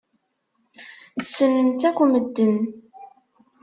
[1.23, 2.55] Ssnen-tt akk medden.